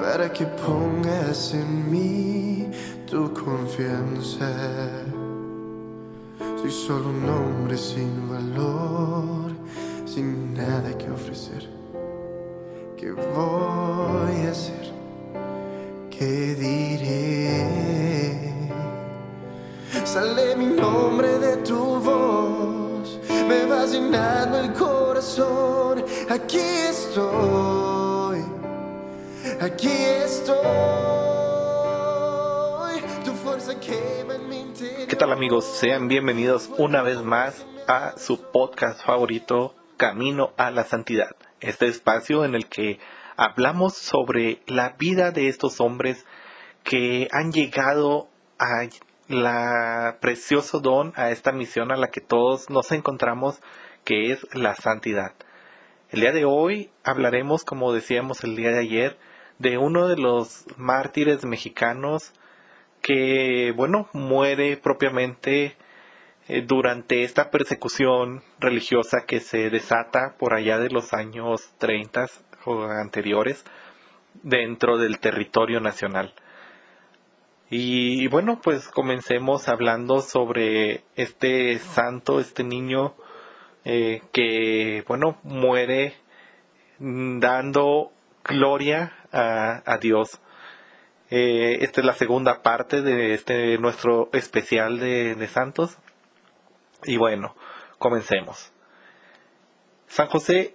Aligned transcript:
Para 0.00 0.32
que 0.32 0.46
pongas 0.46 1.52
en 1.54 1.90
mí 1.90 2.70
tu 3.06 3.32
confianza. 3.34 4.50
Soy 6.60 6.70
solo 6.70 7.10
un 7.10 7.28
hombre 7.28 7.76
sin 7.76 8.28
valor, 8.28 9.52
sin 10.06 10.54
nada 10.54 10.96
que 10.96 11.10
ofrecer. 11.10 11.68
¿Qué 12.96 13.12
voy 13.12 14.46
a 14.46 14.50
hacer? 14.50 14.92
¿Qué 16.10 16.54
diré? 16.54 18.00
Sale 20.04 20.56
mi 20.56 20.66
nombre 20.66 21.38
de 21.38 21.56
tu 21.58 21.78
voz, 22.00 23.20
me 23.48 23.64
vas 23.66 23.92
llenando 23.92 24.58
el 24.58 24.72
corazón. 24.72 26.04
Aquí 26.28 26.58
estoy, 26.58 27.79
aquí 29.60 29.88
estoy. 29.88 30.56
Tu 33.24 33.32
fuerza. 33.32 33.78
¿Qué 33.78 35.16
tal 35.16 35.32
amigos? 35.32 35.66
Sean 35.66 36.08
bienvenidos 36.08 36.70
una 36.78 37.02
vez 37.02 37.22
más 37.22 37.66
a 37.86 38.16
su 38.16 38.40
podcast 38.50 39.04
favorito, 39.04 39.74
Camino 39.98 40.52
a 40.56 40.70
la 40.70 40.84
Santidad. 40.84 41.36
Este 41.60 41.86
espacio 41.86 42.44
en 42.46 42.54
el 42.54 42.66
que 42.68 42.98
hablamos 43.36 43.94
sobre 43.94 44.62
la 44.66 44.96
vida 44.98 45.30
de 45.30 45.48
estos 45.48 45.80
hombres 45.80 46.24
que 46.82 47.28
han 47.30 47.52
llegado 47.52 48.28
a 48.58 48.88
la 49.28 50.16
precioso 50.20 50.80
don, 50.80 51.12
a 51.16 51.30
esta 51.30 51.52
misión 51.52 51.92
a 51.92 51.96
la 51.96 52.08
que 52.08 52.22
todos 52.22 52.70
nos 52.70 52.90
encontramos, 52.92 53.60
que 54.04 54.32
es 54.32 54.46
la 54.54 54.74
santidad. 54.74 55.34
El 56.10 56.20
día 56.20 56.32
de 56.32 56.46
hoy 56.46 56.90
hablaremos, 57.04 57.64
como 57.64 57.92
decíamos 57.92 58.42
el 58.42 58.56
día 58.56 58.70
de 58.70 58.80
ayer, 58.80 59.18
de 59.60 59.76
uno 59.76 60.08
de 60.08 60.16
los 60.16 60.64
mártires 60.78 61.44
mexicanos 61.44 62.32
que, 63.02 63.72
bueno, 63.76 64.08
muere 64.14 64.78
propiamente 64.78 65.76
eh, 66.48 66.62
durante 66.66 67.24
esta 67.24 67.50
persecución 67.50 68.42
religiosa 68.58 69.24
que 69.26 69.38
se 69.40 69.68
desata 69.68 70.34
por 70.38 70.54
allá 70.54 70.78
de 70.78 70.88
los 70.88 71.12
años 71.12 71.72
30 71.76 72.26
o 72.64 72.84
anteriores 72.84 73.64
dentro 74.42 74.96
del 74.96 75.20
territorio 75.20 75.78
nacional. 75.80 76.32
Y, 77.68 78.26
bueno, 78.28 78.60
pues 78.62 78.88
comencemos 78.88 79.68
hablando 79.68 80.22
sobre 80.22 81.04
este 81.16 81.78
santo, 81.78 82.40
este 82.40 82.64
niño 82.64 83.14
eh, 83.84 84.22
que, 84.32 85.04
bueno, 85.06 85.38
muere 85.42 86.14
dando 86.98 88.12
gloria 88.42 89.19
a, 89.32 89.98
Dios. 90.00 90.40
Eh, 91.30 91.78
esta 91.82 92.00
es 92.00 92.06
la 92.06 92.14
segunda 92.14 92.62
parte 92.62 93.02
de 93.02 93.34
este 93.34 93.78
nuestro 93.78 94.30
especial 94.32 94.98
de, 94.98 95.48
santos. 95.48 95.98
Y 97.04 97.16
bueno, 97.16 97.54
comencemos. 97.98 98.72
San 100.06 100.26
José 100.26 100.74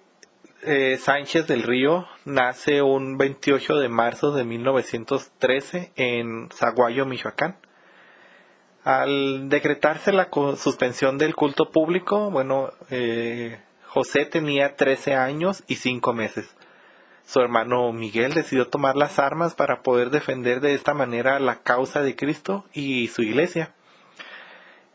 eh, 0.64 0.98
Sánchez 0.98 1.46
del 1.48 1.64
Río 1.64 2.08
nace 2.24 2.82
un 2.82 3.18
28 3.18 3.78
de 3.78 3.90
marzo 3.90 4.32
de 4.32 4.46
1913 4.46 5.92
en 5.96 6.50
Zaguayo, 6.52 7.06
Michoacán. 7.06 7.58
Al 8.84 9.50
decretarse 9.50 10.12
la 10.12 10.30
suspensión 10.58 11.18
del 11.18 11.36
culto 11.36 11.72
público, 11.72 12.30
bueno, 12.30 12.72
eh, 12.92 13.60
José 13.88 14.26
tenía 14.26 14.76
13 14.76 15.16
años 15.16 15.64
y 15.68 15.76
5 15.76 16.14
meses. 16.14 16.55
Su 17.26 17.40
hermano 17.40 17.92
Miguel 17.92 18.34
decidió 18.34 18.68
tomar 18.68 18.96
las 18.96 19.18
armas 19.18 19.56
para 19.56 19.82
poder 19.82 20.12
defender 20.12 20.62
de 20.62 20.76
esta 20.76 20.94
manera 20.94 21.40
la 21.40 21.62
causa 21.64 22.02
de 22.02 22.16
Cristo 22.16 22.66
y 22.72 23.08
su 23.08 23.24
iglesia. 23.24 23.74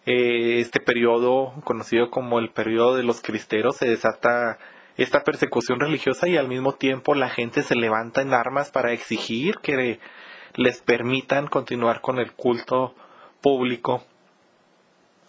Eh, 0.07 0.61
este 0.61 0.81
periodo, 0.81 1.53
conocido 1.65 2.11
como 2.11 2.39
el 2.39 2.51
periodo 2.51 2.97
de 2.97 3.03
los 3.03 3.21
cristeros, 3.21 3.77
se 3.77 3.89
desata 3.89 4.59
esta 4.97 5.25
persecución 5.25 5.81
religiosa 5.81 6.29
y 6.29 6.37
al 6.37 6.47
mismo 6.47 6.75
tiempo 6.75 7.15
la 7.15 7.31
gente 7.31 7.63
se 7.63 7.75
levanta 7.75 8.23
en 8.23 8.33
armas 8.33 8.71
para 8.71 8.93
exigir 8.93 9.57
que 9.59 9.99
les 10.55 10.83
permitan 10.83 11.49
continuar 11.49 12.01
con 12.01 12.19
el 12.19 12.33
culto 12.33 12.95
público. 13.41 14.05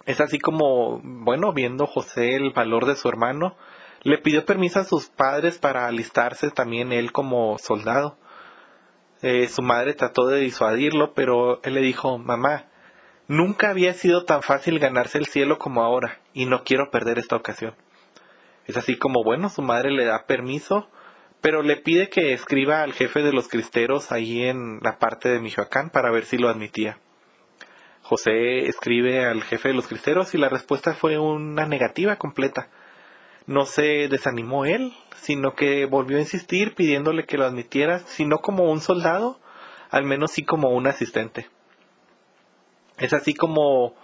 Es 0.06 0.22
así 0.22 0.40
como, 0.40 1.00
bueno, 1.04 1.52
viendo 1.54 1.88
José 1.88 2.36
el 2.36 2.52
valor 2.52 2.86
de 2.86 2.96
su 2.96 3.08
hermano, 3.08 3.56
le 4.04 4.18
pidió 4.18 4.46
permiso 4.46 4.80
a 4.80 4.84
sus 4.84 5.08
padres 5.10 5.60
para 5.60 5.88
alistarse 5.88 6.50
también 6.50 6.92
él 6.92 7.12
como 7.12 7.58
soldado. 7.60 8.18
Eh, 9.22 9.48
su 9.48 9.62
madre 9.62 9.94
trató 9.94 10.28
de 10.28 10.40
disuadirlo, 10.40 11.14
pero 11.14 11.62
él 11.64 11.76
le 11.76 11.82
dijo, 11.82 12.18
mamá, 12.18 12.66
nunca 13.28 13.70
había 13.70 13.94
sido 13.94 14.26
tan 14.26 14.42
fácil 14.42 14.80
ganarse 14.80 15.20
el 15.20 15.28
cielo 15.28 15.60
como 15.60 15.84
ahora, 15.84 16.20
y 16.34 16.48
no 16.48 16.64
quiero 16.64 16.90
perder 16.90 17.20
esta 17.20 17.36
ocasión. 17.36 17.76
Es 18.66 18.78
así 18.78 18.98
como, 18.98 19.24
bueno, 19.24 19.50
su 19.50 19.62
madre 19.62 19.92
le 19.92 20.06
da 20.06 20.26
permiso, 20.26 20.90
pero 21.40 21.62
le 21.62 21.78
pide 21.78 22.10
que 22.10 22.34
escriba 22.34 22.82
al 22.82 22.94
jefe 22.94 23.22
de 23.22 23.34
los 23.34 23.48
cristeros 23.48 24.12
ahí 24.12 24.44
en 24.44 24.80
la 24.82 24.98
parte 24.98 25.30
de 25.30 25.40
Michoacán 25.40 25.90
para 25.90 26.12
ver 26.12 26.26
si 26.26 26.38
lo 26.38 26.50
admitía. 26.50 27.00
José 28.02 28.68
escribe 28.68 29.26
al 29.26 29.44
jefe 29.44 29.70
de 29.70 29.76
los 29.76 29.88
cristeros 29.88 30.34
y 30.34 30.38
la 30.38 30.50
respuesta 30.50 30.94
fue 30.94 31.18
una 31.18 31.66
negativa 31.66 32.16
completa. 32.18 32.70
No 33.48 33.66
se 33.66 34.08
desanimó 34.08 34.66
él, 34.66 34.94
sino 35.16 35.56
que 35.56 35.86
volvió 35.86 36.18
a 36.18 36.22
insistir 36.22 36.76
pidiéndole 36.76 37.26
que 37.26 37.38
lo 37.38 37.46
admitiera, 37.46 38.00
si 38.00 38.26
no 38.26 38.40
como 38.40 38.72
un 38.72 38.82
soldado, 38.82 39.40
al 39.90 40.04
menos 40.04 40.32
sí 40.32 40.44
como 40.44 40.70
un 40.70 40.88
asistente. 40.88 41.50
Es 42.98 43.14
así 43.14 43.34
como 43.34 43.96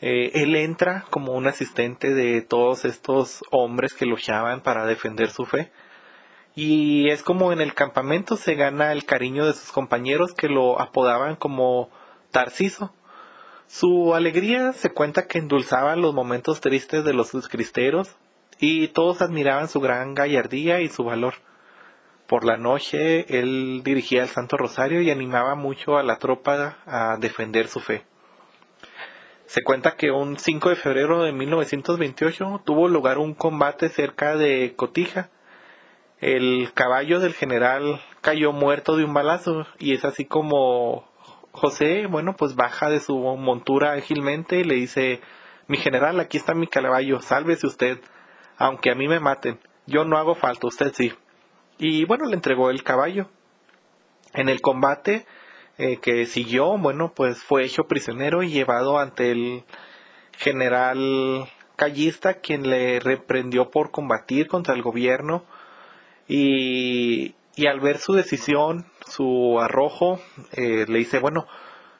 eh, 0.00 0.30
él 0.34 0.56
entra 0.56 1.04
como 1.10 1.32
un 1.32 1.46
asistente 1.46 2.14
de 2.14 2.40
todos 2.40 2.84
estos 2.84 3.44
hombres 3.50 3.92
que 3.92 4.06
luchaban 4.06 4.62
para 4.62 4.86
defender 4.86 5.30
su 5.30 5.44
fe. 5.44 5.70
Y 6.54 7.10
es 7.10 7.22
como 7.22 7.52
en 7.52 7.60
el 7.60 7.74
campamento 7.74 8.36
se 8.36 8.54
gana 8.54 8.92
el 8.92 9.04
cariño 9.04 9.46
de 9.46 9.52
sus 9.52 9.72
compañeros 9.72 10.32
que 10.34 10.48
lo 10.48 10.80
apodaban 10.80 11.36
como 11.36 11.90
Tarciso. 12.30 12.92
Su 13.66 14.14
alegría 14.14 14.72
se 14.72 14.90
cuenta 14.90 15.26
que 15.26 15.38
endulzaba 15.38 15.94
los 15.96 16.14
momentos 16.14 16.60
tristes 16.60 17.04
de 17.04 17.12
los 17.12 17.30
cristeros 17.48 18.16
y 18.60 18.88
todos 18.88 19.22
admiraban 19.22 19.68
su 19.68 19.80
gran 19.80 20.14
gallardía 20.14 20.80
y 20.80 20.88
su 20.88 21.04
valor. 21.04 21.34
Por 22.26 22.44
la 22.44 22.56
noche 22.56 23.26
él 23.40 23.82
dirigía 23.82 24.22
el 24.22 24.28
Santo 24.28 24.56
Rosario 24.56 25.00
y 25.00 25.10
animaba 25.10 25.54
mucho 25.54 25.96
a 25.96 26.02
la 26.02 26.16
tropa 26.16 26.78
a 26.86 27.16
defender 27.18 27.66
su 27.66 27.80
fe. 27.80 28.04
Se 29.46 29.64
cuenta 29.64 29.96
que 29.96 30.12
un 30.12 30.38
5 30.38 30.68
de 30.68 30.76
febrero 30.76 31.24
de 31.24 31.32
1928 31.32 32.62
tuvo 32.64 32.86
lugar 32.86 33.18
un 33.18 33.34
combate 33.34 33.88
cerca 33.88 34.36
de 34.36 34.74
Cotija. 34.76 35.30
El 36.20 36.70
caballo 36.72 37.18
del 37.18 37.34
general 37.34 38.00
cayó 38.20 38.52
muerto 38.52 38.96
de 38.96 39.02
un 39.02 39.12
balazo 39.12 39.66
y 39.78 39.94
es 39.94 40.04
así 40.04 40.24
como 40.24 41.10
José, 41.50 42.06
bueno, 42.06 42.36
pues 42.36 42.54
baja 42.54 42.90
de 42.90 43.00
su 43.00 43.16
montura 43.18 43.94
ágilmente 43.94 44.60
y 44.60 44.64
le 44.64 44.76
dice, 44.76 45.20
mi 45.66 45.78
general, 45.78 46.20
aquí 46.20 46.36
está 46.36 46.54
mi 46.54 46.68
caballo, 46.68 47.20
sálvese 47.20 47.66
usted, 47.66 47.98
aunque 48.60 48.90
a 48.90 48.94
mí 48.94 49.08
me 49.08 49.20
maten, 49.20 49.58
yo 49.86 50.04
no 50.04 50.18
hago 50.18 50.34
falta, 50.34 50.66
usted 50.66 50.92
sí. 50.92 51.12
Y 51.78 52.04
bueno, 52.04 52.26
le 52.26 52.34
entregó 52.34 52.70
el 52.70 52.84
caballo. 52.84 53.28
En 54.34 54.50
el 54.50 54.60
combate 54.60 55.26
eh, 55.78 55.96
que 55.96 56.26
siguió, 56.26 56.76
bueno, 56.76 57.12
pues 57.16 57.42
fue 57.42 57.64
hecho 57.64 57.84
prisionero 57.84 58.42
y 58.42 58.50
llevado 58.50 58.98
ante 58.98 59.32
el 59.32 59.64
general 60.36 61.48
Callista, 61.76 62.34
quien 62.34 62.68
le 62.68 63.00
reprendió 63.00 63.70
por 63.70 63.90
combatir 63.90 64.46
contra 64.46 64.74
el 64.74 64.82
gobierno 64.82 65.42
y, 66.28 67.34
al 67.66 67.80
ver 67.80 67.96
su 67.96 68.12
decisión, 68.12 68.84
su 69.06 69.58
arrojo, 69.58 70.20
eh, 70.52 70.84
le 70.86 70.98
dice, 70.98 71.18
bueno, 71.18 71.46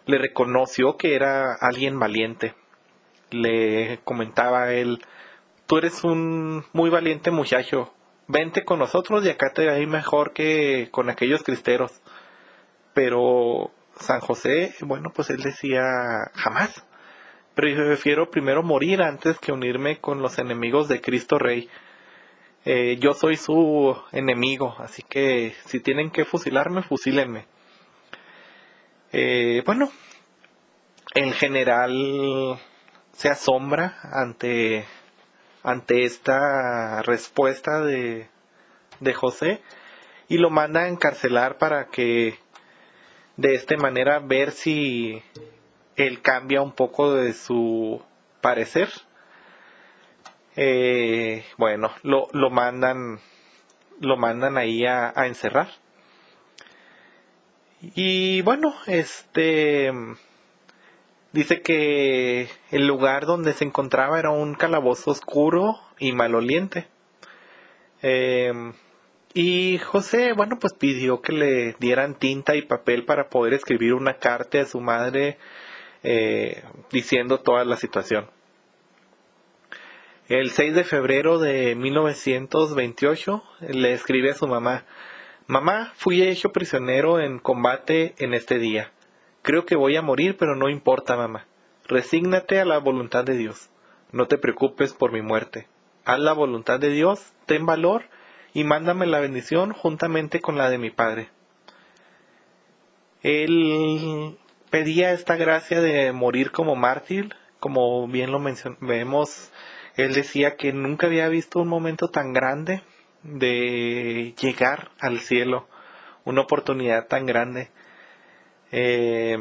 le 0.05 0.19
reconoció 0.19 0.99
que 0.99 1.15
era 1.15 1.55
alguien 1.59 1.99
valiente. 1.99 2.55
Le 3.31 4.01
comentaba 4.05 4.75
él, 4.75 5.01
tú 5.71 5.79
eres 5.79 6.03
un 6.03 6.65
muy 6.73 6.91
valiente 6.91 7.31
muchacho, 7.31 7.95
vente 8.27 8.65
con 8.65 8.81
nosotros 8.81 9.25
y 9.25 9.29
acá 9.29 9.53
te 9.53 9.67
va 9.67 9.79
mejor 9.87 10.33
que 10.33 10.89
con 10.91 11.09
aquellos 11.09 11.45
cristeros. 11.45 11.93
Pero 12.93 13.71
San 13.95 14.19
José, 14.19 14.75
bueno, 14.81 15.13
pues 15.15 15.31
él 15.31 15.41
decía 15.41 15.81
jamás. 16.35 16.85
Prefiero 17.55 18.33
primero 18.33 18.65
morir 18.65 19.01
antes 19.01 19.39
que 19.39 19.53
unirme 19.53 20.01
con 20.01 20.21
los 20.21 20.41
enemigos 20.41 20.89
de 20.89 21.01
Cristo 21.01 21.39
Rey. 21.39 21.69
Eh, 22.65 22.97
yo 22.99 23.13
soy 23.15 23.37
su 23.37 23.97
enemigo, 24.11 24.75
así 24.81 25.05
que 25.09 25.55
si 25.67 25.79
tienen 25.79 26.11
que 26.11 26.25
fusilarme, 26.25 26.83
fusílenme. 26.83 27.47
Eh, 29.13 29.63
bueno, 29.65 29.89
el 31.15 31.33
general 31.35 32.59
se 33.13 33.29
asombra 33.29 34.01
ante, 34.03 34.85
ante 35.63 36.05
esta 36.05 37.03
respuesta 37.03 37.81
de, 37.83 38.29
de 39.01 39.15
José 39.15 39.63
y 40.29 40.39
lo 40.39 40.51
manda 40.51 40.83
a 40.83 40.89
encarcelar 40.89 41.59
para 41.59 41.89
que 41.89 42.39
de 43.37 43.55
esta 43.55 43.77
manera 43.77 44.19
ver 44.21 44.53
si 44.53 45.23
él 45.97 46.23
cambia 46.23 46.63
un 46.63 46.73
poco 46.73 47.15
de 47.15 47.33
su 47.33 48.03
parecer. 48.41 48.89
Eh, 50.57 51.45
bueno, 51.57 51.91
lo, 52.03 52.29
lo 52.33 52.51
mandan 52.51 53.21
lo 54.01 54.17
mandan 54.17 54.57
ahí 54.57 54.87
a, 54.87 55.13
a 55.15 55.27
encerrar. 55.27 55.69
Y 57.83 58.43
bueno, 58.43 58.75
este 58.87 59.93
dice 61.33 61.63
que 61.63 62.49
el 62.71 62.87
lugar 62.87 63.27
donde 63.27 63.53
se 63.53 63.65
encontraba 63.65 64.19
era 64.19 64.31
un 64.31 64.55
calabozo 64.55 65.11
oscuro 65.11 65.77
y 65.99 66.13
maloliente. 66.13 66.89
Eh, 68.03 68.53
y 69.33 69.79
José, 69.79 70.33
bueno, 70.33 70.59
pues 70.59 70.73
pidió 70.75 71.21
que 71.23 71.33
le 71.33 71.75
dieran 71.79 72.19
tinta 72.19 72.57
y 72.57 72.63
papel 72.63 73.05
para 73.05 73.29
poder 73.29 73.55
escribir 73.55 73.95
una 73.95 74.15
carta 74.15 74.61
a 74.61 74.67
su 74.67 74.81
madre 74.81 75.39
eh, 76.03 76.63
diciendo 76.91 77.39
toda 77.39 77.65
la 77.65 77.77
situación. 77.77 78.29
El 80.29 80.51
6 80.51 80.75
de 80.75 80.85
febrero 80.85 81.39
de 81.39 81.75
1928 81.75 83.43
le 83.69 83.93
escribe 83.93 84.31
a 84.31 84.35
su 84.35 84.47
mamá, 84.47 84.85
Mamá, 85.51 85.93
fui 85.97 86.23
hecho 86.23 86.53
prisionero 86.53 87.19
en 87.19 87.41
combate 87.41 88.15
en 88.19 88.35
este 88.35 88.61
día. 88.61 88.93
Creo 89.43 89.65
que 89.65 89.77
voy 89.77 89.97
a 89.97 90.03
morir, 90.03 90.37
pero 90.39 90.57
no 90.57 90.69
importa, 90.69 91.17
mamá. 91.17 91.47
Resígnate 91.87 92.61
a 92.61 92.65
la 92.65 92.79
voluntad 92.79 93.25
de 93.25 93.37
Dios. 93.37 93.71
No 94.13 94.27
te 94.27 94.39
preocupes 94.39 94.93
por 94.93 95.13
mi 95.13 95.23
muerte. 95.23 95.67
Haz 96.05 96.19
la 96.19 96.33
voluntad 96.33 96.81
de 96.81 96.91
Dios, 96.91 97.33
ten 97.47 97.67
valor 97.67 98.05
y 98.53 98.65
mándame 98.65 99.07
la 99.07 99.21
bendición 99.21 99.73
juntamente 99.73 100.41
con 100.41 100.57
la 100.57 100.71
de 100.71 100.79
mi 100.79 100.91
Padre. 100.91 101.29
Él 103.23 104.39
pedía 104.71 105.13
esta 105.13 105.37
gracia 105.37 105.81
de 105.81 106.13
morir 106.13 106.53
como 106.53 106.75
mártir, 106.75 107.35
como 107.59 108.09
bien 108.09 108.33
lo 108.33 108.43
vemos, 108.81 109.53
él 109.97 110.15
decía 110.15 110.57
que 110.57 110.73
nunca 110.73 111.07
había 111.07 111.29
visto 111.29 111.61
un 111.61 111.69
momento 111.69 112.09
tan 112.09 112.33
grande 112.33 112.83
de 113.23 114.35
llegar 114.41 114.91
al 114.99 115.19
cielo, 115.21 115.69
una 116.25 116.43
oportunidad 116.43 117.07
tan 117.07 117.27
grande. 117.27 117.71
Eh, 118.73 119.39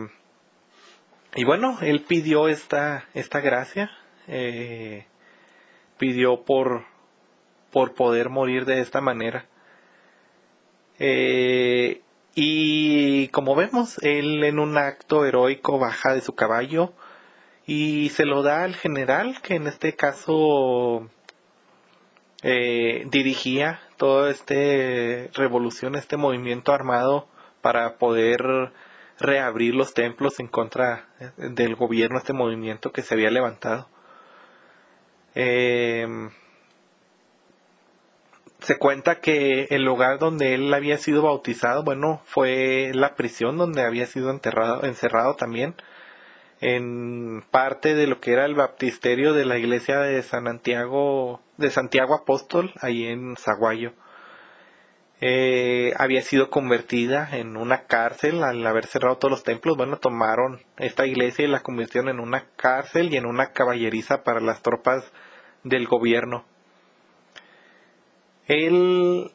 y 1.35 1.43
bueno, 1.43 1.77
él 1.81 2.03
pidió 2.07 2.47
esta, 2.47 3.05
esta 3.13 3.39
gracia, 3.39 3.91
eh, 4.27 5.05
pidió 5.97 6.43
por, 6.43 6.85
por 7.71 7.93
poder 7.93 8.29
morir 8.29 8.65
de 8.65 8.81
esta 8.81 8.99
manera. 8.99 9.45
Eh, 10.97 12.01
y 12.35 13.27
como 13.29 13.55
vemos, 13.55 13.99
él 14.01 14.43
en 14.43 14.59
un 14.59 14.77
acto 14.77 15.25
heroico 15.25 15.77
baja 15.77 16.13
de 16.13 16.21
su 16.21 16.33
caballo 16.35 16.93
y 17.65 18.09
se 18.09 18.25
lo 18.25 18.41
da 18.41 18.63
al 18.63 18.75
general, 18.75 19.41
que 19.41 19.55
en 19.55 19.67
este 19.67 19.95
caso 19.95 21.09
eh, 22.41 23.05
dirigía 23.11 23.81
toda 23.97 24.31
esta 24.31 24.55
revolución, 25.39 25.95
este 25.95 26.17
movimiento 26.17 26.73
armado 26.73 27.27
para 27.61 27.97
poder 27.97 28.71
reabrir 29.19 29.75
los 29.75 29.93
templos 29.93 30.39
en 30.39 30.47
contra 30.47 31.07
del 31.37 31.75
gobierno, 31.75 32.17
este 32.17 32.33
movimiento 32.33 32.91
que 32.91 33.01
se 33.01 33.13
había 33.13 33.29
levantado. 33.29 33.87
Eh, 35.35 36.07
se 38.59 38.77
cuenta 38.77 39.19
que 39.19 39.67
el 39.69 39.83
lugar 39.83 40.19
donde 40.19 40.53
él 40.53 40.73
había 40.73 40.97
sido 40.97 41.21
bautizado, 41.21 41.83
bueno, 41.83 42.21
fue 42.25 42.91
la 42.93 43.15
prisión 43.15 43.57
donde 43.57 43.83
había 43.83 44.05
sido 44.05 44.31
enterrado, 44.31 44.83
encerrado 44.83 45.35
también, 45.35 45.75
en 46.61 47.43
parte 47.51 47.95
de 47.95 48.07
lo 48.07 48.19
que 48.19 48.33
era 48.33 48.45
el 48.45 48.55
baptisterio 48.55 49.33
de 49.33 49.45
la 49.45 49.57
iglesia 49.57 49.99
de 49.99 50.21
San 50.23 50.45
Santiago, 50.45 51.41
de 51.57 51.69
Santiago 51.69 52.15
Apóstol, 52.15 52.73
ahí 52.81 53.05
en 53.05 53.35
Zaguayo. 53.37 53.93
Eh, 55.21 55.93
había 55.97 56.21
sido 56.21 56.49
convertida 56.49 57.29
en 57.33 57.57
una 57.57 57.83
cárcel 57.83 58.41
al 58.43 58.65
haber 58.65 58.85
cerrado 58.85 59.17
todos 59.17 59.31
los 59.31 59.43
templos. 59.43 59.75
Bueno, 59.75 59.97
tomaron 59.97 60.61
esta 60.77 61.05
iglesia 61.05 61.45
y 61.45 61.49
la 61.49 61.59
convirtieron 61.59 62.09
en 62.09 62.19
una 62.21 62.45
cárcel 62.55 63.13
y 63.13 63.17
en 63.17 63.25
una 63.25 63.51
caballeriza 63.51 64.23
para 64.23 64.39
las 64.39 64.61
tropas 64.61 65.11
del 65.63 65.87
gobierno. 65.87 66.45
Él 68.47 69.31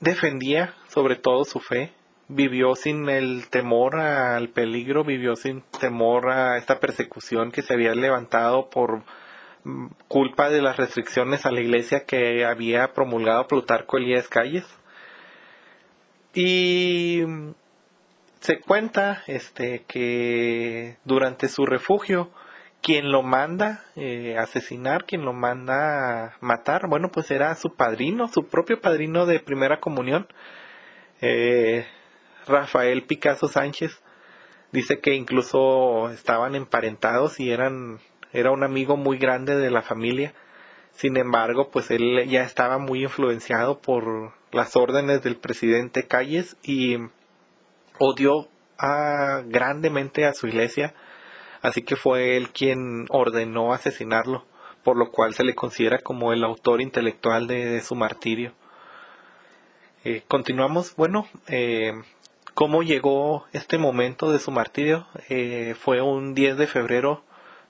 defendía 0.00 0.74
sobre 0.88 1.16
todo 1.16 1.44
su 1.44 1.60
fe, 1.60 1.92
vivió 2.28 2.74
sin 2.74 3.08
el 3.08 3.48
temor 3.48 3.96
al 3.96 4.48
peligro, 4.48 5.04
vivió 5.04 5.36
sin 5.36 5.62
temor 5.80 6.28
a 6.28 6.58
esta 6.58 6.80
persecución 6.80 7.52
que 7.52 7.62
se 7.62 7.72
había 7.72 7.94
levantado 7.94 8.68
por 8.68 9.04
culpa 10.08 10.50
de 10.50 10.62
las 10.62 10.76
restricciones 10.76 11.46
a 11.46 11.50
la 11.50 11.60
iglesia 11.60 12.04
que 12.04 12.44
había 12.44 12.92
promulgado 12.92 13.46
Plutarco 13.46 13.96
Elías 13.96 14.28
Calles. 14.28 14.66
Y 16.34 17.22
se 18.40 18.60
cuenta 18.60 19.22
este 19.26 19.84
que 19.88 20.98
durante 21.04 21.48
su 21.48 21.66
refugio 21.66 22.30
quien 22.82 23.10
lo 23.10 23.22
manda 23.24 23.84
eh, 23.96 24.36
asesinar, 24.38 25.06
quien 25.06 25.24
lo 25.24 25.32
manda 25.32 26.36
matar, 26.40 26.88
bueno, 26.88 27.10
pues 27.10 27.30
era 27.32 27.54
su 27.56 27.74
padrino, 27.74 28.28
su 28.28 28.46
propio 28.46 28.80
padrino 28.80 29.26
de 29.26 29.40
primera 29.40 29.80
comunión, 29.80 30.28
eh, 31.20 31.84
Rafael 32.46 33.02
Picasso 33.04 33.48
Sánchez. 33.48 34.00
Dice 34.70 35.00
que 35.00 35.14
incluso 35.14 36.10
estaban 36.10 36.54
emparentados 36.54 37.40
y 37.40 37.50
eran, 37.50 37.98
era 38.38 38.50
un 38.50 38.62
amigo 38.62 38.96
muy 38.96 39.18
grande 39.18 39.56
de 39.56 39.70
la 39.70 39.82
familia. 39.82 40.34
Sin 40.92 41.16
embargo, 41.16 41.70
pues 41.70 41.90
él 41.90 42.26
ya 42.28 42.42
estaba 42.42 42.78
muy 42.78 43.02
influenciado 43.02 43.80
por 43.80 44.32
las 44.52 44.76
órdenes 44.76 45.22
del 45.22 45.36
presidente 45.36 46.06
Calles 46.06 46.56
y 46.62 46.96
odió 47.98 48.48
a, 48.78 49.42
grandemente 49.46 50.26
a 50.26 50.32
su 50.32 50.46
iglesia 50.46 50.94
así 51.66 51.82
que 51.82 51.96
fue 51.96 52.36
él 52.36 52.50
quien 52.50 53.06
ordenó 53.08 53.72
asesinarlo, 53.72 54.44
por 54.84 54.96
lo 54.96 55.10
cual 55.10 55.34
se 55.34 55.44
le 55.44 55.54
considera 55.54 55.98
como 55.98 56.32
el 56.32 56.44
autor 56.44 56.80
intelectual 56.80 57.46
de, 57.46 57.80
su 57.80 57.96
martirio. 57.96 58.52
Eh, 60.04 60.22
continuamos, 60.28 60.94
bueno, 60.94 61.26
eh, 61.48 61.92
¿cómo 62.54 62.82
llegó 62.82 63.46
este 63.52 63.78
momento 63.78 64.30
de 64.30 64.38
su 64.38 64.52
martirio? 64.52 65.06
Eh, 65.28 65.74
fue 65.78 66.00
un 66.00 66.34
10 66.34 66.56
de 66.56 66.66
febrero 66.68 67.24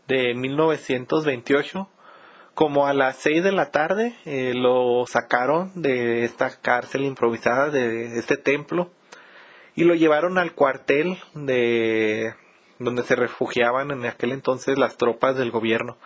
de 0.08 0.34
1928, 0.34 1.88
como 2.54 2.86
a 2.86 2.94
las 2.94 3.16
6 3.16 3.44
de 3.44 3.52
la 3.52 3.70
tarde 3.70 4.14
lo 4.54 5.04
sacaron 5.06 5.72
de 5.74 6.24
esta 6.24 6.60
cárcel 6.60 7.04
improvisada, 7.04 7.70
de 7.70 8.18
este 8.18 8.36
templo, 8.36 8.90
y 9.74 9.84
lo 9.84 9.94
llevaron 9.94 10.38
al 10.38 10.54
cuartel 10.54 11.18
de 11.34 12.34
donde 12.78 13.02
se 13.02 13.16
refugiaban 13.16 13.90
en 13.90 14.04
aquel 14.04 14.32
entonces 14.32 14.78
las 14.78 14.96
tropas 14.96 15.36
del 15.36 15.50
gobierno. 15.50 15.96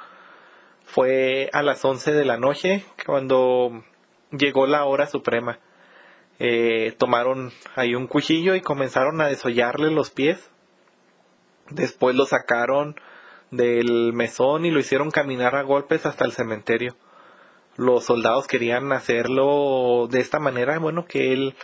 Fue 0.84 1.50
a 1.52 1.62
las 1.62 1.84
11 1.84 2.12
de 2.12 2.24
la 2.24 2.36
noche 2.36 2.84
cuando 3.06 3.84
llegó 4.32 4.66
la 4.66 4.84
hora 4.84 5.06
suprema. 5.06 5.58
Eh, 6.38 6.94
tomaron 6.98 7.52
ahí 7.76 7.94
un 7.94 8.06
cuchillo 8.06 8.54
y 8.54 8.60
comenzaron 8.60 9.20
a 9.20 9.28
desollarle 9.28 9.90
los 9.90 10.10
pies. 10.10 10.50
Después 11.68 12.16
lo 12.16 12.26
sacaron 12.26 12.96
del 13.50 14.12
mesón 14.12 14.64
y 14.64 14.70
lo 14.70 14.80
hicieron 14.80 15.10
caminar 15.10 15.56
a 15.56 15.62
golpes 15.62 16.06
hasta 16.06 16.24
el 16.24 16.32
cementerio. 16.32 16.96
Los 17.76 18.04
soldados 18.04 18.46
querían 18.46 18.92
hacerlo 18.92 20.08
de 20.10 20.20
esta 20.20 20.38
manera, 20.38 20.78
bueno, 20.78 21.06
que 21.06 21.32
él 21.32 21.54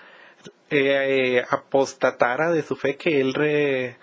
eh, 0.71 1.45
apostatara 1.51 2.51
de 2.51 2.63
su 2.63 2.77
fe, 2.77 2.97
que 2.97 3.21
él 3.21 3.35
re, 3.35 3.99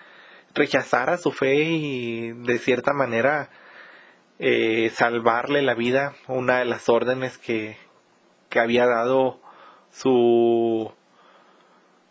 rechazara 0.54 1.18
su 1.18 1.32
fe 1.32 1.56
y 1.56 2.32
de 2.32 2.58
cierta 2.58 2.94
manera 2.94 3.50
eh, 4.40 4.92
salvarle 4.94 5.62
la 5.62 5.74
vida, 5.74 6.16
una 6.28 6.60
de 6.60 6.66
las 6.66 6.90
órdenes 6.90 7.38
que, 7.38 7.78
que 8.50 8.60
había 8.60 8.86
dado 8.86 9.40
su 9.92 10.92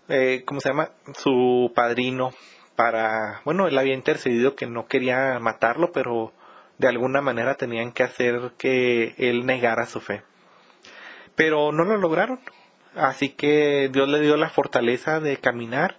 eh, 0.09 0.43
¿cómo 0.45 0.61
se 0.61 0.69
llama? 0.69 0.91
Su 1.15 1.73
padrino 1.75 2.35
para, 2.77 3.41
bueno, 3.45 3.67
él 3.69 3.79
había 3.79 3.95
intercedido 3.95 4.55
que 4.55 4.67
no 4.67 4.87
quería 4.87 5.39
matarlo, 5.41 5.93
pero 5.93 6.33
de 6.79 6.89
alguna 6.89 7.21
manera 7.21 7.55
tenían 7.57 7.93
que 7.93 8.03
hacer 8.03 8.53
que 8.59 9.15
él 9.19 9.47
negara 9.47 9.87
su 9.87 10.01
fe. 10.01 10.23
Pero 11.35 11.73
no 11.73 11.85
lo 11.85 11.97
lograron. 11.97 12.41
Así 12.95 13.31
que 13.31 13.89
Dios 13.93 14.09
le 14.09 14.21
dio 14.21 14.37
la 14.37 14.51
fortaleza 14.51 15.21
de 15.21 15.39
caminar 15.39 15.97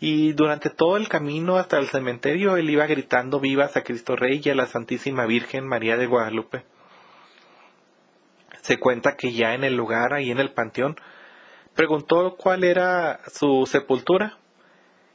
y 0.00 0.32
durante 0.32 0.70
todo 0.70 0.96
el 0.96 1.08
camino 1.08 1.56
hasta 1.56 1.78
el 1.78 1.86
cementerio 1.86 2.56
él 2.56 2.68
iba 2.70 2.86
gritando 2.86 3.38
vivas 3.38 3.76
a 3.76 3.84
Cristo 3.84 4.16
Rey 4.16 4.40
y 4.44 4.50
a 4.50 4.54
la 4.56 4.66
Santísima 4.66 5.26
Virgen 5.26 5.66
María 5.68 5.96
de 5.96 6.06
Guadalupe. 6.06 6.64
Se 8.62 8.78
cuenta 8.78 9.16
que 9.16 9.32
ya 9.32 9.54
en 9.54 9.62
el 9.62 9.76
lugar, 9.76 10.12
ahí 10.12 10.32
en 10.32 10.40
el 10.40 10.52
panteón, 10.52 10.96
preguntó 11.74 12.36
cuál 12.36 12.64
era 12.64 13.20
su 13.30 13.66
sepultura 13.66 14.38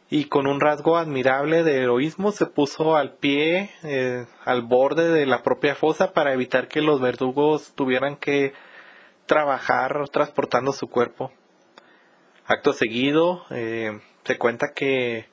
y 0.09 0.25
con 0.25 0.47
un 0.47 0.61
rasgo 0.61 0.97
admirable 0.97 1.63
de 1.63 1.81
heroísmo 1.81 2.31
se 2.31 2.45
puso 2.45 2.95
al 2.95 3.15
pie, 3.15 3.71
eh, 3.83 4.25
al 4.45 4.61
borde 4.61 5.09
de 5.09 5.25
la 5.25 5.43
propia 5.43 5.75
fosa 5.75 6.13
para 6.13 6.33
evitar 6.33 6.67
que 6.67 6.81
los 6.81 7.01
verdugos 7.01 7.73
tuvieran 7.75 8.15
que 8.15 8.53
trabajar 9.25 10.07
transportando 10.09 10.71
su 10.71 10.87
cuerpo. 10.89 11.31
Acto 12.45 12.71
seguido, 12.71 13.43
eh, 13.49 13.99
se 14.23 14.37
cuenta 14.37 14.73
que 14.73 15.27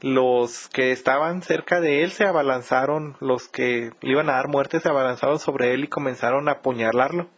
los 0.00 0.68
que 0.68 0.92
estaban 0.92 1.42
cerca 1.42 1.80
de 1.80 2.02
él 2.02 2.10
se 2.10 2.24
abalanzaron, 2.26 3.16
los 3.20 3.48
que 3.48 3.92
le 4.02 4.12
iban 4.12 4.28
a 4.28 4.34
dar 4.34 4.48
muerte 4.48 4.80
se 4.80 4.88
abalanzaron 4.88 5.38
sobre 5.38 5.72
él 5.72 5.84
y 5.84 5.88
comenzaron 5.88 6.48
a 6.48 6.52
apuñalarlo. 6.52 7.28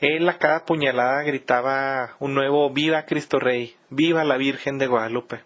Él 0.00 0.28
a 0.28 0.38
cada 0.38 0.64
puñalada 0.64 1.24
gritaba 1.24 2.14
un 2.20 2.32
nuevo 2.32 2.70
Viva 2.70 3.04
Cristo 3.04 3.40
Rey, 3.40 3.74
viva 3.90 4.22
la 4.22 4.36
Virgen 4.36 4.78
de 4.78 4.86
Guadalupe. 4.86 5.40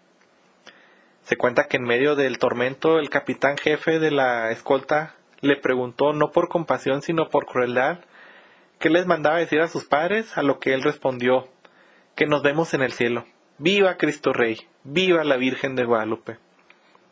Se 1.23 1.37
cuenta 1.37 1.67
que 1.67 1.77
en 1.77 1.85
medio 1.85 2.15
del 2.15 2.37
tormento 2.37 2.99
el 2.99 3.09
capitán 3.09 3.57
jefe 3.57 3.97
de 3.97 4.11
la 4.11 4.51
escolta 4.51 5.15
le 5.41 5.55
preguntó 5.55 6.13
no 6.13 6.29
por 6.29 6.49
compasión 6.49 7.01
sino 7.01 7.29
por 7.29 7.47
crueldad 7.47 8.01
qué 8.77 8.91
les 8.91 9.07
mandaba 9.07 9.39
decir 9.39 9.59
a 9.59 9.67
sus 9.67 9.85
padres, 9.85 10.37
a 10.37 10.43
lo 10.43 10.59
que 10.59 10.75
él 10.75 10.83
respondió 10.83 11.47
que 12.13 12.27
nos 12.27 12.43
vemos 12.43 12.75
en 12.75 12.83
el 12.83 12.91
cielo. 12.91 13.25
Viva 13.57 13.97
Cristo 13.97 14.33
Rey, 14.33 14.59
viva 14.83 15.23
la 15.23 15.37
Virgen 15.37 15.75
de 15.75 15.85
Guadalupe. 15.85 16.37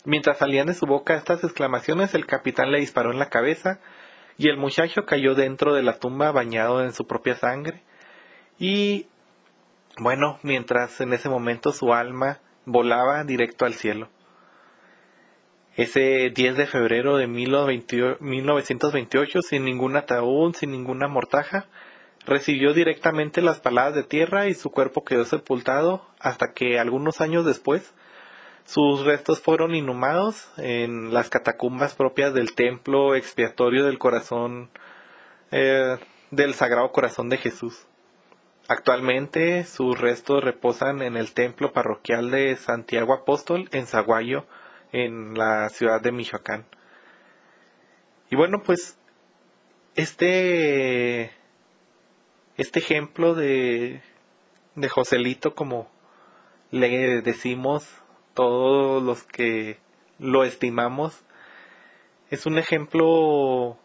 Mientras 0.06 0.38
salían 0.38 0.68
de 0.68 0.76
su 0.76 0.86
boca 0.86 1.16
estas 1.16 1.44
exclamaciones, 1.44 2.14
el 2.14 2.28
capitán 2.28 2.72
le 2.72 2.80
disparó 2.80 3.12
en 3.12 3.18
la 3.18 3.30
cabeza 3.30 3.80
y 4.42 4.50
el 4.50 4.58
muchacho 4.58 5.06
cayó 5.06 5.36
dentro 5.36 5.76
de 5.76 5.84
la 5.84 6.00
tumba 6.00 6.32
bañado 6.32 6.84
en 6.84 6.94
su 6.94 7.06
propia 7.06 7.36
sangre. 7.36 7.84
Y 8.58 9.06
bueno, 10.00 10.40
mientras 10.42 11.00
en 11.00 11.14
ese 11.14 11.30
momento 11.30 11.72
su 11.72 11.94
alma 11.94 12.40
volaba 12.66 13.24
directo 13.24 13.66
al 13.66 13.76
cielo. 13.76 14.10
Ese 15.76 16.32
10 16.34 16.58
de 16.58 16.66
febrero 16.66 17.18
de 17.18 17.28
1928, 17.28 19.44
sin 19.44 19.64
ningún 19.64 19.96
ataúd, 19.96 20.56
sin 20.56 20.72
ninguna 20.72 21.08
mortaja, 21.08 21.68
recibió 22.26 22.74
directamente 22.74 23.44
las 23.44 23.60
paladas 23.60 23.94
de 23.94 24.02
tierra 24.02 24.48
y 24.48 24.56
su 24.56 24.72
cuerpo 24.72 25.04
quedó 25.04 25.24
sepultado 25.24 26.04
hasta 26.20 26.54
que 26.54 26.80
algunos 26.80 27.22
años 27.22 27.46
después 27.46 27.94
sus 28.72 29.04
restos 29.04 29.42
fueron 29.42 29.76
inhumados 29.76 30.50
en 30.56 31.14
las 31.14 31.30
catacumbas 31.30 31.94
propias 31.94 32.34
del 32.34 32.56
templo 32.56 33.16
expiatorio 33.16 33.84
del 33.84 34.00
corazón 34.00 34.70
eh, 35.52 35.98
del 36.30 36.54
Sagrado 36.54 36.90
Corazón 36.94 37.28
de 37.28 37.36
Jesús. 37.36 37.86
Actualmente 38.70 39.66
sus 39.66 40.00
restos 40.00 40.42
reposan 40.42 41.02
en 41.02 41.18
el 41.18 41.34
templo 41.34 41.74
parroquial 41.74 42.32
de 42.32 42.56
Santiago 42.56 43.14
Apóstol 43.14 43.68
en 43.74 43.88
Zaguayo, 43.88 44.46
en 44.94 45.38
la 45.38 45.68
ciudad 45.68 46.00
de 46.00 46.14
Michoacán. 46.14 46.66
Y 48.30 48.38
bueno, 48.38 48.64
pues 48.64 48.98
este 49.96 51.34
este 52.56 52.80
ejemplo 52.80 53.36
de 53.36 54.02
de 54.76 54.88
Joselito 54.88 55.56
como 55.56 55.92
le 56.70 57.22
decimos 57.22 58.01
todos 58.34 59.04
los 59.04 59.24
que 59.24 59.78
lo 60.20 60.44
estimamos, 60.44 61.24
es 62.30 62.46
un 62.46 62.58
ejemplo 62.58 63.78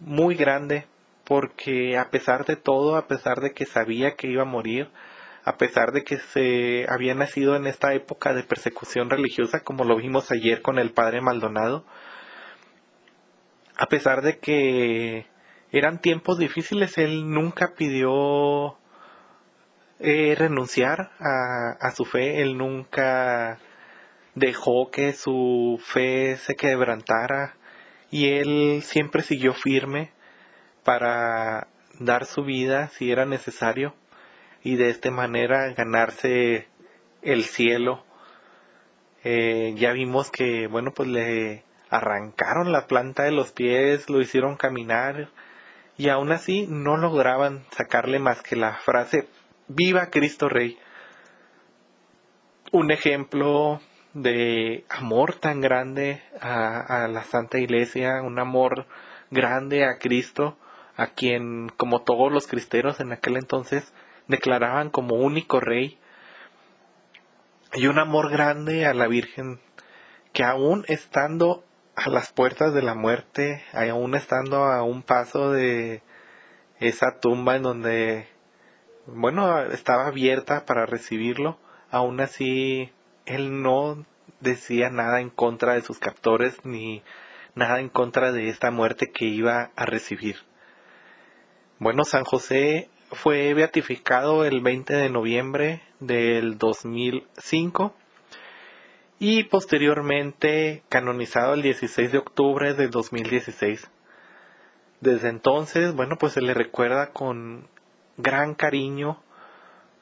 muy 0.00 0.34
grande 0.34 0.86
porque 1.24 1.96
a 1.96 2.10
pesar 2.10 2.44
de 2.44 2.56
todo, 2.56 2.96
a 2.96 3.06
pesar 3.06 3.40
de 3.40 3.52
que 3.52 3.66
sabía 3.66 4.16
que 4.16 4.28
iba 4.28 4.42
a 4.42 4.46
morir, 4.46 4.90
a 5.44 5.56
pesar 5.56 5.92
de 5.92 6.04
que 6.04 6.18
se 6.18 6.86
había 6.88 7.14
nacido 7.14 7.56
en 7.56 7.66
esta 7.66 7.94
época 7.94 8.32
de 8.34 8.42
persecución 8.42 9.10
religiosa, 9.10 9.60
como 9.60 9.84
lo 9.84 9.96
vimos 9.96 10.30
ayer 10.30 10.62
con 10.62 10.78
el 10.78 10.92
padre 10.92 11.20
Maldonado, 11.20 11.84
a 13.76 13.86
pesar 13.86 14.22
de 14.22 14.38
que 14.38 15.26
eran 15.72 16.00
tiempos 16.00 16.38
difíciles, 16.38 16.96
él 16.98 17.30
nunca 17.30 17.74
pidió 17.76 18.78
eh, 19.98 20.34
renunciar 20.36 21.10
a, 21.20 21.76
a 21.80 21.90
su 21.90 22.04
fe, 22.04 22.42
él 22.42 22.56
nunca 22.56 23.58
dejó 24.34 24.90
que 24.90 25.12
su 25.12 25.80
fe 25.84 26.36
se 26.36 26.56
quebrantara 26.56 27.54
y 28.10 28.28
él 28.28 28.82
siempre 28.82 29.22
siguió 29.22 29.52
firme 29.54 30.10
para 30.82 31.68
dar 31.98 32.26
su 32.26 32.44
vida 32.44 32.88
si 32.88 33.10
era 33.10 33.24
necesario 33.24 33.94
y 34.62 34.76
de 34.76 34.90
esta 34.90 35.10
manera 35.10 35.72
ganarse 35.74 36.68
el 37.22 37.44
cielo. 37.44 38.04
Eh, 39.24 39.74
ya 39.76 39.92
vimos 39.92 40.30
que, 40.30 40.66
bueno, 40.66 40.92
pues 40.92 41.08
le 41.08 41.64
arrancaron 41.90 42.72
la 42.72 42.86
planta 42.86 43.22
de 43.22 43.30
los 43.30 43.52
pies, 43.52 44.10
lo 44.10 44.20
hicieron 44.20 44.56
caminar 44.56 45.28
y 45.96 46.08
aún 46.08 46.32
así 46.32 46.66
no 46.68 46.96
lograban 46.96 47.64
sacarle 47.70 48.18
más 48.18 48.42
que 48.42 48.56
la 48.56 48.74
frase 48.74 49.28
Viva 49.68 50.10
Cristo 50.10 50.48
Rey. 50.48 50.78
Un 52.72 52.90
ejemplo 52.90 53.80
de 54.14 54.84
amor 54.88 55.34
tan 55.34 55.60
grande 55.60 56.22
a, 56.40 57.08
la 57.08 57.24
Santa 57.24 57.58
Iglesia, 57.58 58.22
un 58.22 58.38
amor 58.38 58.86
grande 59.30 59.84
a 59.84 59.98
Cristo, 59.98 60.56
a 60.96 61.08
quien, 61.08 61.68
como 61.76 62.02
todos 62.02 62.32
los 62.32 62.46
cristeros 62.46 63.00
en 63.00 63.12
aquel 63.12 63.36
entonces, 63.36 63.92
declaraban 64.28 64.90
como 64.90 65.16
único 65.16 65.60
rey, 65.60 65.98
y 67.72 67.88
un 67.88 67.98
amor 67.98 68.30
grande 68.30 68.86
a 68.86 68.94
la 68.94 69.08
Virgen, 69.08 69.58
que 70.32 70.44
aún 70.44 70.84
estando 70.86 71.64
a 71.96 72.08
las 72.08 72.32
puertas 72.32 72.72
de 72.72 72.82
la 72.82 72.94
muerte, 72.94 73.64
aún 73.72 74.14
estando 74.14 74.64
a 74.64 74.84
un 74.84 75.02
paso 75.02 75.50
de 75.50 76.02
esa 76.78 77.18
tumba 77.20 77.56
en 77.56 77.62
donde, 77.62 78.28
bueno, 79.06 79.60
estaba 79.64 80.06
abierta 80.06 80.64
para 80.66 80.86
recibirlo, 80.86 81.58
aún 81.90 82.20
así 82.20 82.92
él 83.26 83.62
no 83.62 84.04
decía 84.40 84.90
nada 84.90 85.20
en 85.20 85.30
contra 85.30 85.74
de 85.74 85.82
sus 85.82 85.98
captores 85.98 86.64
ni 86.64 87.02
nada 87.54 87.80
en 87.80 87.88
contra 87.88 88.32
de 88.32 88.48
esta 88.48 88.70
muerte 88.70 89.10
que 89.12 89.26
iba 89.26 89.70
a 89.76 89.86
recibir. 89.86 90.36
Bueno, 91.78 92.04
San 92.04 92.24
José 92.24 92.88
fue 93.10 93.54
beatificado 93.54 94.44
el 94.44 94.60
20 94.60 94.94
de 94.94 95.08
noviembre 95.08 95.82
del 96.00 96.58
2005 96.58 97.94
y 99.18 99.44
posteriormente 99.44 100.82
canonizado 100.88 101.54
el 101.54 101.62
16 101.62 102.12
de 102.12 102.18
octubre 102.18 102.74
del 102.74 102.90
2016. 102.90 103.88
Desde 105.00 105.28
entonces, 105.28 105.94
bueno, 105.94 106.16
pues 106.18 106.32
se 106.32 106.40
le 106.40 106.54
recuerda 106.54 107.10
con 107.10 107.68
gran 108.16 108.54
cariño 108.54 109.22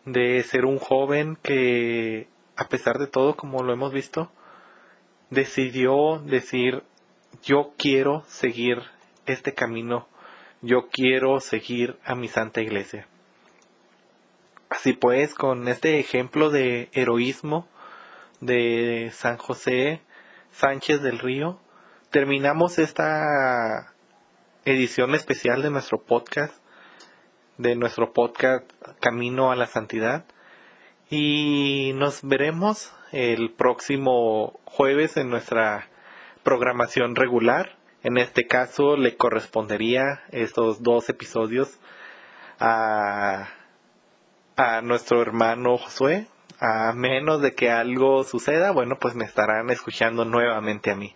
de 0.05 0.43
ser 0.43 0.65
un 0.65 0.79
joven 0.79 1.37
que 1.43 2.29
a 2.57 2.69
pesar 2.69 2.99
de 2.99 3.07
todo, 3.07 3.37
como 3.37 3.63
lo 3.63 3.73
hemos 3.73 3.93
visto, 3.93 4.31
decidió 5.31 6.19
decir, 6.19 6.83
yo 7.43 7.73
quiero 7.79 8.25
seguir 8.27 8.83
este 9.27 9.55
camino, 9.55 10.07
yo 10.61 10.89
quiero 10.91 11.41
seguir 11.41 11.99
a 12.05 12.15
mi 12.15 12.29
Santa 12.29 12.61
Iglesia. 12.61 13.07
Así 14.69 14.93
pues, 14.93 15.35
con 15.35 15.69
este 15.69 15.99
ejemplo 15.99 16.51
de 16.51 16.89
heroísmo 16.93 17.67
de 18.41 19.11
San 19.13 19.37
José 19.37 20.01
Sánchez 20.51 21.03
del 21.03 21.19
Río, 21.19 21.61
terminamos 22.11 22.79
esta 22.79 23.93
edición 24.65 25.15
especial 25.15 25.63
de 25.63 25.71
nuestro 25.71 26.03
podcast, 26.03 26.55
de 27.59 27.75
nuestro 27.77 28.13
podcast 28.13 28.71
Camino 29.01 29.51
a 29.51 29.57
la 29.57 29.67
Santidad. 29.67 30.25
Y 31.15 31.93
nos 31.97 32.23
veremos 32.23 32.91
el 33.11 33.51
próximo 33.51 34.59
jueves 34.65 35.19
en 35.19 35.29
nuestra 35.29 35.91
programación 36.43 37.17
regular. 37.17 37.77
En 38.03 38.17
este 38.17 38.47
caso 38.47 38.97
le 38.97 39.19
correspondería 39.19 40.23
estos 40.31 40.83
dos 40.83 41.11
episodios 41.11 41.79
a 42.59 43.47
a 44.57 44.81
nuestro 44.81 45.21
hermano 45.21 45.77
Josué. 45.77 46.29
A 46.59 46.95
menos 46.95 47.43
de 47.43 47.55
que 47.55 47.71
algo 47.71 48.25
suceda, 48.25 48.71
bueno, 48.71 48.97
pues 48.99 49.15
me 49.15 49.27
estarán 49.27 49.69
escuchando 49.69 50.25
nuevamente 50.25 50.93
a 50.93 50.97
mí. 50.97 51.15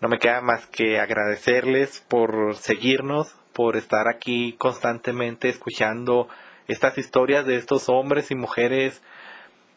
No 0.00 0.08
me 0.08 0.18
queda 0.18 0.40
más 0.40 0.66
que 0.66 0.98
agradecerles 0.98 2.00
por 2.08 2.56
seguirnos, 2.56 3.36
por 3.52 3.76
estar 3.76 4.08
aquí 4.08 4.54
constantemente 4.54 5.50
escuchando 5.50 6.30
estas 6.68 6.98
historias 6.98 7.46
de 7.46 7.56
estos 7.56 7.88
hombres 7.88 8.30
y 8.30 8.34
mujeres 8.34 9.02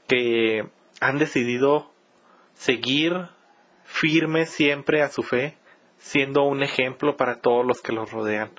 que 0.08 0.68
han 1.00 1.18
decidido 1.18 1.92
seguir 2.54 3.30
firmes 3.84 4.50
siempre 4.50 5.02
a 5.02 5.10
su 5.10 5.24
fe, 5.24 5.58
siendo 5.98 6.44
un 6.44 6.64
ejemplo 6.64 7.18
para 7.18 7.42
todos 7.42 7.66
los 7.66 7.82
que 7.82 7.94
los 7.94 8.12
rodean. 8.12 8.52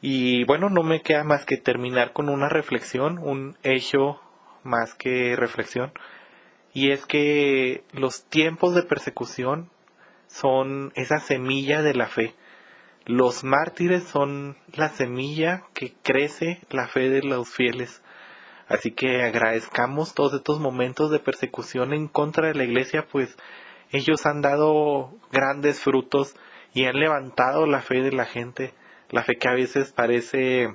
Y 0.00 0.44
bueno, 0.44 0.70
no 0.70 0.82
me 0.82 1.02
queda 1.02 1.24
más 1.24 1.44
que 1.44 1.56
terminar 1.56 2.12
con 2.12 2.28
una 2.28 2.48
reflexión, 2.48 3.18
un 3.18 3.56
hecho 3.62 4.20
más 4.62 4.94
que 4.94 5.36
reflexión, 5.36 5.92
y 6.72 6.90
es 6.90 7.06
que 7.06 7.84
los 7.92 8.24
tiempos 8.26 8.74
de 8.74 8.82
persecución 8.82 9.70
son 10.26 10.92
esa 10.94 11.18
semilla 11.18 11.82
de 11.82 11.94
la 11.94 12.06
fe. 12.06 12.34
Los 13.06 13.44
mártires 13.44 14.02
son 14.02 14.56
la 14.72 14.88
semilla 14.88 15.62
que 15.74 15.94
crece 16.02 16.60
la 16.70 16.88
fe 16.88 17.08
de 17.08 17.22
los 17.22 17.48
fieles. 17.48 18.02
Así 18.66 18.90
que 18.90 19.22
agradezcamos 19.22 20.12
todos 20.12 20.34
estos 20.34 20.58
momentos 20.58 21.12
de 21.12 21.20
persecución 21.20 21.92
en 21.92 22.08
contra 22.08 22.48
de 22.48 22.54
la 22.54 22.64
iglesia, 22.64 23.06
pues 23.06 23.36
ellos 23.92 24.26
han 24.26 24.42
dado 24.42 25.14
grandes 25.30 25.80
frutos 25.80 26.34
y 26.74 26.86
han 26.86 26.98
levantado 26.98 27.66
la 27.66 27.80
fe 27.80 28.02
de 28.02 28.10
la 28.10 28.24
gente, 28.24 28.74
la 29.10 29.22
fe 29.22 29.36
que 29.36 29.48
a 29.48 29.54
veces 29.54 29.92
parece 29.92 30.74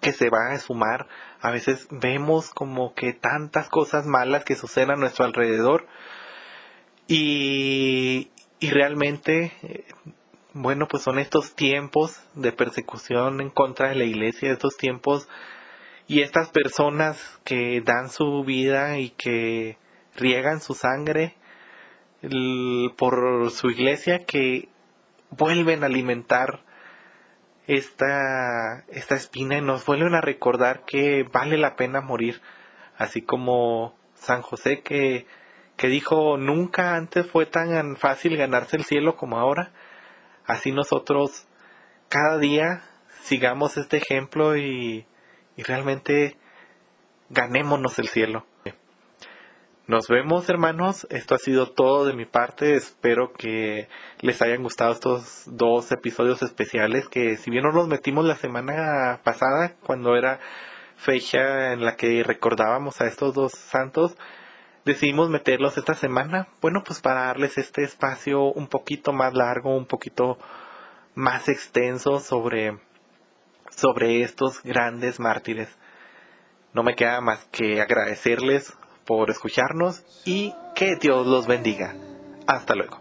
que 0.00 0.12
se 0.12 0.30
va 0.30 0.52
a 0.52 0.58
sumar, 0.58 1.08
a 1.42 1.50
veces 1.50 1.88
vemos 1.90 2.50
como 2.54 2.94
que 2.94 3.12
tantas 3.12 3.68
cosas 3.68 4.06
malas 4.06 4.46
que 4.46 4.56
suceden 4.56 4.92
a 4.92 4.96
nuestro 4.96 5.26
alrededor. 5.26 5.86
Y, 7.06 8.30
y 8.60 8.70
realmente, 8.70 9.52
eh, 9.62 9.84
bueno, 10.54 10.86
pues 10.88 11.02
son 11.02 11.18
estos 11.18 11.54
tiempos 11.54 12.22
de 12.34 12.52
persecución 12.52 13.40
en 13.40 13.50
contra 13.50 13.88
de 13.88 13.96
la 13.96 14.04
iglesia, 14.04 14.52
estos 14.52 14.76
tiempos 14.76 15.28
y 16.06 16.20
estas 16.20 16.50
personas 16.50 17.40
que 17.44 17.80
dan 17.80 18.08
su 18.08 18.44
vida 18.44 18.98
y 18.98 19.10
que 19.10 19.78
riegan 20.16 20.60
su 20.60 20.74
sangre 20.74 21.36
por 22.96 23.50
su 23.50 23.70
iglesia 23.70 24.24
que 24.24 24.68
vuelven 25.30 25.82
a 25.82 25.86
alimentar 25.86 26.60
esta, 27.66 28.84
esta 28.88 29.14
espina 29.14 29.56
y 29.58 29.62
nos 29.62 29.84
vuelven 29.86 30.14
a 30.14 30.20
recordar 30.20 30.84
que 30.84 31.24
vale 31.32 31.56
la 31.56 31.76
pena 31.76 32.00
morir, 32.00 32.40
así 32.96 33.22
como 33.22 33.94
San 34.14 34.42
José 34.42 34.82
que 34.82 35.26
que 35.76 35.88
dijo 35.88 36.36
nunca 36.36 36.94
antes 36.94 37.26
fue 37.26 37.46
tan 37.46 37.96
fácil 37.96 38.36
ganarse 38.36 38.76
el 38.76 38.84
cielo 38.84 39.16
como 39.16 39.38
ahora. 39.38 39.72
Así 40.46 40.72
nosotros 40.72 41.46
cada 42.08 42.38
día 42.38 42.82
sigamos 43.22 43.76
este 43.76 43.98
ejemplo 43.98 44.56
y, 44.56 45.06
y 45.56 45.62
realmente 45.62 46.36
ganémonos 47.30 47.98
el 47.98 48.08
cielo. 48.08 48.44
Nos 49.88 50.06
vemos 50.06 50.48
hermanos, 50.48 51.08
esto 51.10 51.34
ha 51.34 51.38
sido 51.38 51.66
todo 51.66 52.04
de 52.04 52.14
mi 52.14 52.24
parte, 52.24 52.76
espero 52.76 53.32
que 53.32 53.88
les 54.20 54.40
hayan 54.40 54.62
gustado 54.62 54.92
estos 54.92 55.42
dos 55.46 55.90
episodios 55.90 56.40
especiales 56.42 57.08
que 57.08 57.36
si 57.36 57.50
bien 57.50 57.64
no 57.64 57.72
los 57.72 57.88
metimos 57.88 58.24
la 58.24 58.36
semana 58.36 59.20
pasada 59.24 59.74
cuando 59.82 60.14
era 60.14 60.38
fecha 60.96 61.72
en 61.72 61.84
la 61.84 61.96
que 61.96 62.22
recordábamos 62.22 63.00
a 63.00 63.06
estos 63.06 63.34
dos 63.34 63.52
santos, 63.52 64.16
decidimos 64.84 65.30
meterlos 65.30 65.78
esta 65.78 65.94
semana, 65.94 66.48
bueno, 66.60 66.82
pues 66.84 67.00
para 67.00 67.26
darles 67.26 67.58
este 67.58 67.82
espacio 67.82 68.44
un 68.44 68.66
poquito 68.66 69.12
más 69.12 69.34
largo, 69.34 69.76
un 69.76 69.86
poquito 69.86 70.38
más 71.14 71.48
extenso 71.48 72.20
sobre, 72.20 72.78
sobre 73.70 74.22
estos 74.22 74.62
grandes 74.62 75.20
mártires. 75.20 75.68
No 76.72 76.82
me 76.82 76.94
queda 76.94 77.20
más 77.20 77.44
que 77.52 77.80
agradecerles 77.80 78.74
por 79.04 79.30
escucharnos 79.30 80.04
y 80.24 80.54
que 80.74 80.96
Dios 80.96 81.26
los 81.26 81.46
bendiga. 81.46 81.94
Hasta 82.46 82.74
luego. 82.74 82.98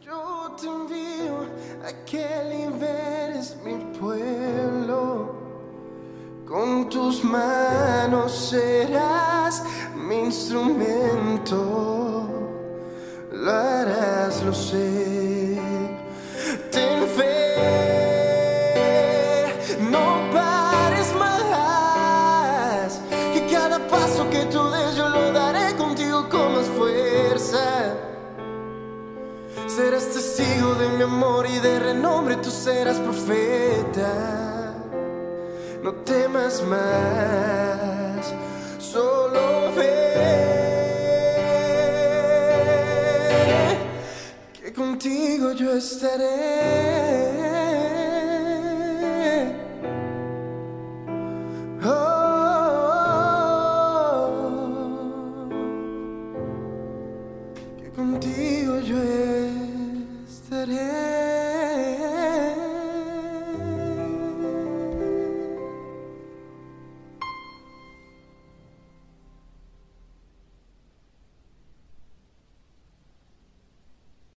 Yo 0.00 0.56
te 0.60 0.66
envío 0.66 1.42
a 1.84 2.04
que 2.04 2.26
liberes 2.50 3.56
mi 3.64 3.74
pueblo. 3.98 5.34
Con 6.46 6.88
tus 6.88 7.22
manos 7.24 8.50
serás 8.50 9.13
mi 9.13 9.13
instrumento. 10.34 11.58
Lo 13.32 13.50
harás, 13.50 14.42
lo 14.42 14.52
sé. 14.52 15.58
Ten 16.70 17.06
fe, 17.16 17.36
no 19.90 20.06
pares 20.32 21.14
más. 21.24 23.00
Que 23.32 23.46
cada 23.52 23.78
paso 23.88 24.28
que 24.30 24.44
tú 24.46 24.60
des 24.70 24.96
yo 24.96 25.08
lo 25.08 25.32
daré 25.32 25.76
contigo 25.76 26.28
con 26.28 26.54
más 26.54 26.66
fuerza. 26.78 27.94
Serás 29.66 30.08
testigo 30.08 30.74
de 30.74 30.88
mi 30.96 31.02
amor 31.02 31.46
y 31.46 31.58
de 31.58 31.78
renombre, 31.78 32.36
tú 32.36 32.50
serás 32.50 32.98
profeta. 32.98 34.12
No 35.82 35.92
temas 36.12 36.62
más, 36.62 37.73
contigo 45.84 46.53